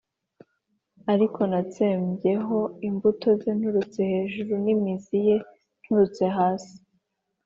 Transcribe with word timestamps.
ariko 1.13 1.39
natsembyeho 1.51 2.59
imbuto 2.87 3.27
ze 3.41 3.51
nturutse 3.57 3.99
hejuru 4.11 4.53
n’imizi 4.63 5.17
ye 5.27 5.37
nturutse 5.81 6.25
hasi. 6.37 6.75